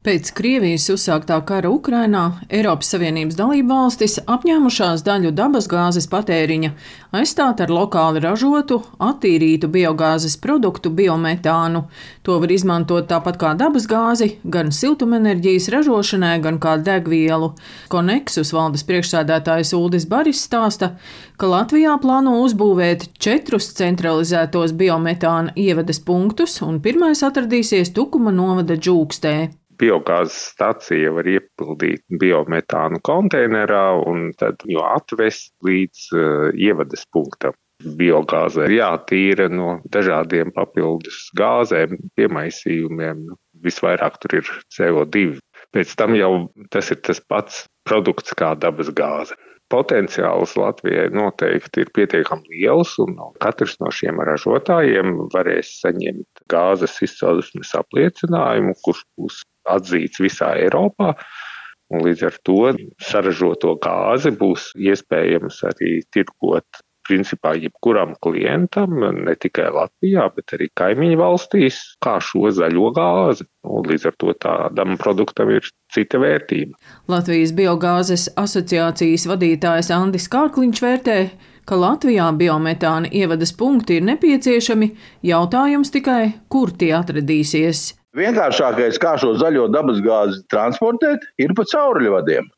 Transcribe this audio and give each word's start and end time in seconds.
Pēc 0.00 0.30
Krievijas 0.32 0.86
uzsāktā 0.88 1.36
kara 1.44 1.68
Ukrainā 1.68 2.22
Eiropas 2.48 2.88
Savienības 2.94 3.34
dalībvalstis 3.36 4.14
apņēmušās 4.32 5.02
daļu 5.04 5.34
dabasgāzes 5.36 6.06
patēriņa 6.08 6.70
aizstāt 7.18 7.60
ar 7.60 7.68
lokāli 7.68 8.22
ražotu, 8.24 8.78
attīrītu 8.96 9.68
biogāzes 9.68 10.38
produktu 10.40 10.88
biometānu. 10.88 11.84
To 12.24 12.38
var 12.40 12.56
izmantot 12.56 13.10
tāpat 13.12 13.36
kā 13.44 13.52
dabasgāzi, 13.60 14.30
gan 14.48 14.72
siltumenerģijas 14.72 15.68
ražošanai, 15.76 16.32
gan 16.48 16.56
kā 16.64 16.78
degvielu. 16.80 17.52
Koneksus 17.92 18.54
valdes 18.56 18.88
priekšsēdētājs 18.88 19.76
Uldis 19.76 20.08
Baris 20.08 20.40
stāsta, 20.48 20.94
ka 21.36 21.52
Latvijā 21.52 22.00
plāno 22.00 22.38
uzbūvēt 22.48 23.10
četrus 23.20 23.68
centralizētos 23.76 24.72
biometāna 24.72 25.52
ievedes 25.60 26.00
punktus, 26.00 26.62
un 26.64 26.80
pirmais 26.80 27.20
atradīsies 27.20 27.92
Tukuma 27.92 28.32
novada 28.32 28.80
džūkstē 28.80 29.59
biogāzes 29.80 30.36
stacija 30.52 31.12
var 31.16 31.28
iepildīt 31.28 32.04
biometānu 32.20 33.00
konteinerā 33.06 33.86
un 34.06 34.30
tad 34.40 34.62
jau 34.68 34.84
atvest 34.86 35.52
līdz 35.66 36.06
uh, 36.14 36.46
ievadas 36.54 37.06
punktam. 37.12 37.56
Biogāze 37.96 38.66
ir 38.68 38.76
jātīra 38.76 39.48
no 39.48 39.78
dažādiem 39.88 40.52
papildus 40.52 41.30
gāzēm, 41.38 41.96
piemaisījumiem. 42.20 43.24
Visvairāk 43.64 44.18
tur 44.20 44.40
ir 44.40 44.50
CO2. 44.76 45.38
Pēc 45.72 45.94
tam 45.96 46.16
jau 46.16 46.32
tas 46.72 46.92
ir 46.92 47.00
tas 47.06 47.20
pats 47.32 47.64
produkts 47.88 48.36
kā 48.36 48.52
dabas 48.60 48.92
gāze 48.96 49.36
potenciāls 49.70 50.56
Latvijai 50.58 51.08
noteikti 51.14 51.84
ir 51.84 51.92
pietiekami 51.94 52.56
liels, 52.56 52.96
un 53.02 53.14
katrs 53.42 53.76
no 53.82 53.90
šiem 53.94 54.18
ražotājiem 54.26 55.14
varēs 55.34 55.76
saņemt 55.84 56.44
gāzes 56.50 56.96
izcelsmes 57.06 57.72
apliecinājumu, 57.78 58.74
kurš 58.84 59.04
būs 59.18 59.40
atzīts 59.76 60.22
visā 60.22 60.54
Eiropā. 60.60 61.14
Un 61.90 62.04
līdz 62.06 62.22
ar 62.28 62.36
to 62.46 62.60
saražoto 63.02 63.74
gāzi 63.82 64.30
būs 64.38 64.70
iespējams 64.78 65.64
arī 65.72 65.96
tirgot 66.14 66.84
principā 67.10 67.54
jebkuram 67.58 68.14
klientam, 68.22 69.00
ne 69.26 69.34
tikai 69.40 69.68
Latvijā, 69.74 70.28
bet 70.36 70.54
arī 70.56 70.68
kaimiņu 70.78 71.18
valstīs, 71.20 71.80
kā 72.04 72.18
šo 72.22 72.52
zaļo 72.54 72.92
gāzi. 72.96 73.46
Un 73.66 73.86
līdz 73.90 74.08
ar 74.10 74.16
to 74.22 74.34
tādam 74.44 74.96
produktam 75.00 75.50
ir 75.56 75.66
cita 75.92 76.20
vērtība. 76.22 76.78
Latvijas 77.10 77.54
biogāzes 77.56 78.28
asociācijas 78.40 79.26
vadītājs 79.30 79.90
Andis 79.96 80.30
Kārkliņš 80.32 80.82
vērtē, 80.86 81.18
ka 81.66 81.78
Latvijā 81.78 82.30
biometāna 82.38 83.10
ievadas 83.10 83.52
punkti 83.58 83.98
ir 83.98 84.06
nepieciešami, 84.08 84.92
jautājums 85.26 85.92
tikai, 85.94 86.22
kur 86.48 86.72
tie 86.78 86.94
atradīsies. 86.98 87.99
Vienkāršākais, 88.18 88.98
kā 88.98 89.14
šo 89.22 89.36
zaļo 89.38 89.68
dabasgāzi 89.70 90.42
transportēt, 90.50 91.22
ir 91.38 91.54
pa 91.54 91.62
cauruļvadiem. 91.70 92.48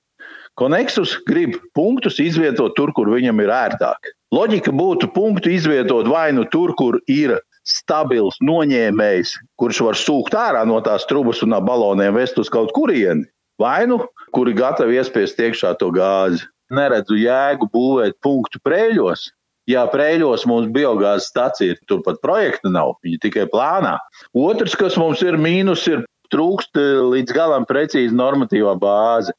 Koneksus 0.57 1.15
grib 1.29 1.59
punktus 1.77 2.19
izvietot 2.21 2.75
tur, 2.77 2.93
kur 2.97 3.09
viņam 3.13 3.41
ir 3.45 3.53
ērtāk. 3.53 4.13
Loģika 4.33 4.73
būtu 4.73 5.11
punktu 5.13 5.53
izvietot 5.53 6.09
vai 6.09 6.31
nu 6.33 6.45
tur, 6.49 6.73
kur 6.77 6.99
ir 7.09 7.39
stabils 7.69 8.39
noņēmējs, 8.45 9.35
kurš 9.61 9.83
var 9.87 10.01
sūkt 10.01 10.37
ārā 10.37 10.65
no 10.69 10.81
tās 10.85 11.05
trubas 11.09 11.43
un 11.45 11.53
no 11.53 11.61
baloniem 11.65 12.17
vest 12.17 12.41
uz 12.41 12.51
kaut 12.53 12.73
kurieni, 12.77 13.29
vai 13.61 13.85
nu 13.89 14.01
kuri 14.33 14.57
gatavi 14.57 14.99
iespiest 15.01 15.41
iekšā 15.41 15.77
to 15.81 15.93
gāzi. 15.95 16.49
Neredzu 16.73 17.19
jēgu 17.21 17.69
būvēt 17.73 18.17
punktu 18.25 18.61
prēļos, 18.65 19.29
Jā, 19.71 19.85
Prēļos 19.91 20.43
mums 20.51 20.71
biogāzes 20.75 21.29
stacija 21.31 21.75
ir, 21.75 21.83
turpat 21.91 22.19
projekta 22.25 22.71
nav, 22.73 22.97
viņa 23.07 23.21
tikai 23.23 23.45
plānā. 23.53 23.95
Otrs, 24.35 24.75
kas 24.79 24.99
mums 24.99 25.23
ir 25.23 25.39
mīnus, 25.39 25.85
ir 25.91 26.03
trūkst 26.35 26.81
eh, 26.81 26.99
līdz 27.13 27.35
galam 27.37 27.67
precīzi 27.69 28.17
normatīvā 28.17 28.75
bāze. 28.83 29.35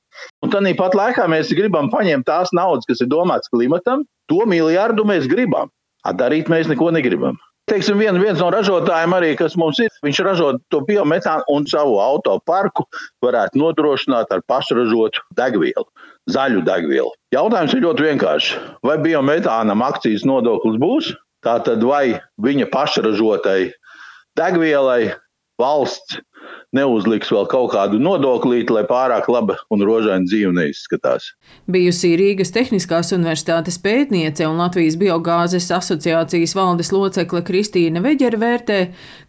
Un 0.46 0.54
tad 0.54 0.68
pat 0.80 0.96
laikā 0.96 1.28
mēs 1.32 1.52
gribam 1.58 1.90
paņemt 1.92 2.28
tās 2.30 2.54
naudas, 2.56 2.88
kas 2.88 3.02
ir 3.04 3.12
domāts 3.12 3.52
klimatam, 3.52 4.06
to 4.32 4.46
miljardu 4.48 5.06
mēs 5.10 5.28
gribam. 5.28 5.74
A 6.04 6.14
darīt 6.16 6.52
mēs 6.52 6.70
neko 6.72 6.92
negribam. 6.92 7.40
Teiksim, 7.72 7.96
vien, 7.96 8.18
viens 8.20 8.42
no 8.44 8.50
ražotājiem 8.52 9.14
arī, 9.16 9.30
kas 9.40 9.54
mums 9.56 9.78
ir, 9.80 9.92
viņš 10.04 10.18
ražo 10.28 10.50
to 10.74 10.82
biometānu 10.84 11.46
un 11.54 11.64
savu 11.72 11.96
autoparku 12.04 12.84
varētu 13.24 13.62
nodrošināt 13.62 14.34
ar 14.36 14.44
pašražotu 14.52 15.24
degvielu, 15.40 15.86
zaļu 16.28 16.66
degvielu. 16.68 17.14
Jautājums 17.32 17.76
ir 17.78 17.86
ļoti 17.86 18.08
vienkāršs. 18.10 18.58
Vai 18.84 18.98
biometānam 19.06 19.86
akcijas 19.86 20.28
nodoklis 20.28 20.76
būs? 20.82 21.14
Tātad 21.44 21.84
vai 21.88 22.20
viņa 22.44 22.68
pašražotai 22.72 23.72
degvielai 24.40 25.14
valsts 25.60 26.20
neuzliks 26.74 27.32
vēl 27.34 27.48
kaut 27.52 27.72
kādu 27.74 28.00
nodoklīti, 28.02 28.74
lai 28.74 28.84
pārāk 28.90 29.30
laba 29.32 29.58
un 29.74 29.84
rožaina 29.86 30.26
dzīve 30.26 30.54
neizskatās. 30.58 31.32
Bijusī 31.70 32.14
Rīgas 32.20 32.54
Tehniskās 32.56 33.14
Universitātes 33.16 33.80
pētniece 33.84 34.48
un 34.50 34.60
Latvijas 34.62 34.98
biogāzes 35.02 35.70
asociācijas 35.74 36.56
valdes 36.58 36.92
locekle 36.96 37.44
Kristīna 37.46 38.04
Veģera 38.04 38.42
vērtē, 38.42 38.80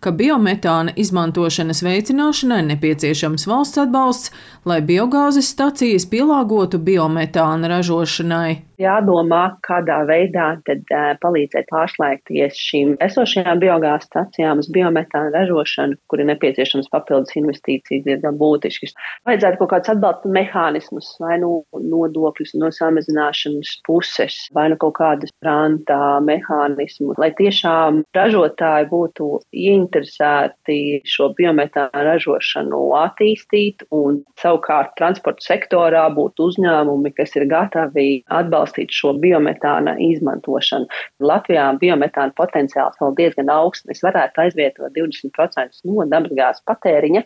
ka 0.00 0.14
biometāna 0.16 0.96
izmantošanas 1.00 1.84
veicināšanai 1.84 2.62
nepieciešams 2.72 3.48
valsts 3.50 3.82
atbalsts, 3.84 4.32
lai 4.64 4.80
biogāzes 4.84 5.52
stacijas 5.52 6.08
pielāgotu 6.10 6.80
biometāna 6.80 7.70
ražošanai. 7.76 8.73
Jādomā, 8.84 9.42
kādā 9.66 10.02
veidā 10.08 10.54
tad, 10.68 10.84
uh, 10.92 11.14
palīdzēt 11.22 11.68
pārslēgties 11.72 12.58
šīm 12.60 12.94
esošajām 13.04 13.62
biogāzes 13.62 14.08
stacijām 14.10 14.60
uz 14.62 14.68
biometāna 14.74 15.32
ražošanu, 15.34 15.98
kur 16.10 16.22
ir 16.22 16.28
nepieciešams 16.30 16.90
papildus 16.92 17.34
investīcijas 17.40 18.04
diezgan 18.06 18.38
būtiskas. 18.40 18.94
Vajadzētu 19.28 19.60
kaut 19.62 19.72
kādus 19.72 19.94
atbalsta 19.94 20.32
mehānismus, 20.34 21.10
vai 21.22 21.38
nu 21.42 21.52
nodokļus 21.72 22.54
no 22.60 22.70
samazināšanas 22.74 23.74
puses, 23.88 24.38
vai 24.56 24.68
nu 24.72 24.78
kaut 24.80 24.96
kādas 25.00 25.32
grāmatā 25.44 26.20
mehānismus, 26.24 27.18
lai 27.20 27.30
tiešām 27.38 28.02
ražotāji 28.16 28.90
būtu 28.92 29.30
ieinteresēti 29.64 30.78
šo 31.08 31.30
biometānu 31.38 32.04
ražošanu 32.10 32.82
attīstīt, 33.00 33.86
un 33.94 34.22
savukārt 34.40 34.94
transporta 35.00 35.44
sektorā 35.44 36.06
būtu 36.14 36.50
uzņēmumi, 36.50 37.14
kas 37.16 37.34
ir 37.38 37.48
gatavi 37.50 38.08
atbalstīt 38.28 38.73
šo 38.94 39.14
biometāna 39.22 39.94
izmantošanu. 40.02 40.88
Latvijā 41.24 41.66
biometāna 41.80 42.34
potenciāls 42.38 42.98
vēl 43.00 43.14
diezgan 43.20 43.52
augsts. 43.52 43.86
Mēs 43.88 44.02
varētu 44.04 44.44
aizvietot 44.44 44.94
20% 44.96 45.80
no 45.88 46.06
dabasgāzes 46.10 46.64
patēriņa, 46.68 47.24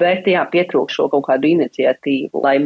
bet 0.00 0.28
jā, 0.30 0.44
pietrūkst 0.52 0.98
šo 0.98 1.08
kaut 1.12 1.26
kādu 1.28 1.50
iniciatīvu, 1.54 2.42
lai 2.44 2.58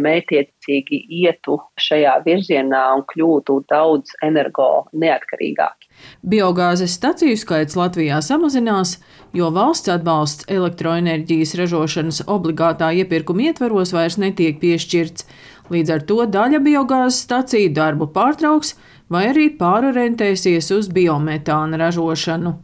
mētiecīgi 0.61 1.07
ietu 1.09 1.59
šajā 1.79 2.23
virzienā 2.25 2.97
un 2.97 3.05
kļūtu 3.09 3.65
daudz 3.69 4.13
energo 4.23 4.87
neatkarīgāki. 4.93 5.89
Biogāzes 6.23 6.95
staciju 6.95 7.37
skaits 7.37 7.77
Latvijā 7.77 8.21
samazinās, 8.21 9.01
jo 9.33 9.51
valsts 9.51 9.89
atbalsts 9.89 10.45
elektroenerģijas 10.49 11.55
ražošanas 11.57 12.23
obligātā 12.27 12.93
iepirkuma 12.93 13.51
ietveros 13.51 13.93
vairs 13.93 14.19
netiek 14.19 14.61
piešķirts. 14.61 15.27
Līdz 15.71 15.91
ar 15.95 16.03
to 16.03 16.27
daļa 16.27 16.61
biogāzes 16.61 17.23
staciju 17.25 17.73
darbu 17.73 18.11
pārtrauks 18.13 18.75
vai 19.11 19.29
arī 19.31 19.51
pārorientēsies 19.57 20.71
uz 20.75 20.89
biometāna 20.89 21.79
ražošanu. 21.79 22.57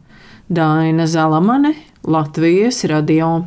Daina 0.49 1.07
Zalamane, 1.07 1.73
Latvijas 2.07 2.85
radio. 2.87 3.45